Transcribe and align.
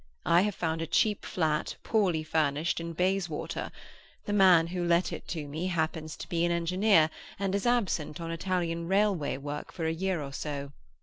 I 0.25 0.41
have 0.41 0.55
found 0.55 0.81
a 0.81 0.87
cheap 0.87 1.23
flat, 1.23 1.75
poorly 1.83 2.23
furnished, 2.23 2.79
in 2.79 2.93
Bayswater; 2.93 3.71
the 4.25 4.33
man 4.33 4.65
who 4.65 4.83
let 4.83 5.13
it 5.13 5.27
to 5.27 5.47
me 5.47 5.67
happens 5.67 6.15
to 6.17 6.27
be 6.27 6.43
an 6.43 6.51
engineer, 6.51 7.11
and 7.37 7.53
is 7.53 7.67
absent 7.67 8.19
on 8.19 8.31
Italian 8.31 8.87
railway 8.87 9.37
work 9.37 9.71
for 9.71 9.85
a 9.85 9.93
year 9.93 10.19
or 10.23 10.33
so. 10.33 10.71